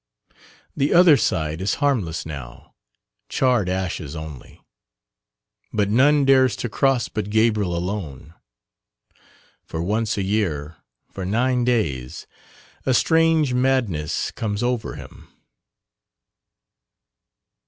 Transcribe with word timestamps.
The 0.75 0.95
"other 0.95 1.15
side" 1.15 1.61
is 1.61 1.75
harmless 1.75 2.25
now 2.25 2.73
charred 3.29 3.69
ashes 3.69 4.15
only; 4.15 4.59
but 5.71 5.91
none 5.91 6.25
dares 6.25 6.55
to 6.55 6.69
cross 6.69 7.07
but 7.07 7.29
Gabriel 7.29 7.77
alone 7.77 8.33
for 9.63 9.83
once 9.83 10.17
a 10.17 10.23
year 10.23 10.77
for 11.11 11.23
nine 11.23 11.63
days 11.65 12.25
a 12.83 12.95
strange 12.95 13.53
madness 13.53 14.31
comes 14.31 14.63
over 14.63 14.95
him. 14.95 15.27